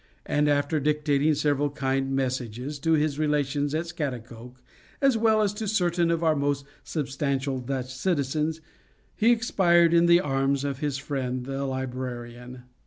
[0.25, 4.59] And, after dictating several kind messages, to his relations at Scaghtikoke,
[4.99, 8.61] as well as to certain of our most substantial Dutch citizens,
[9.15, 12.63] he expired in the arms of his friend the librarian.